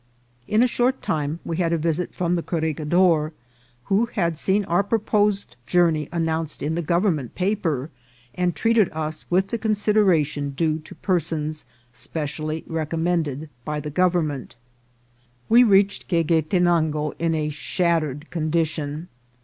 In 0.47 0.63
a 0.63 0.67
short 0.67 1.03
time 1.03 1.39
we 1.45 1.57
had 1.57 1.71
a 1.71 1.77
visit 1.77 2.15
from 2.15 2.33
the 2.33 2.41
corregidor, 2.41 3.33
who 3.83 4.07
had 4.07 4.35
seen 4.35 4.65
our 4.65 4.81
proposed 4.81 5.57
journey 5.67 6.09
announced 6.11 6.63
in 6.63 6.73
the 6.73 6.81
government 6.81 7.35
paper, 7.35 7.91
and 8.33 8.55
treated 8.55 8.89
us 8.93 9.25
with 9.29 9.49
the 9.49 9.59
consideration 9.59 10.53
due 10.57 10.79
to 10.79 10.95
per 10.95 11.19
sons 11.19 11.65
specially 11.93 12.63
recommended 12.65 13.47
by 13.63 13.79
the 13.79 13.91
government. 13.91 14.55
We 15.49 15.63
reached 15.63 16.07
Gueguetenango 16.09 17.13
in 17.19 17.35
a 17.35 17.49
shattered 17.49 18.27
condition. 18.31 19.07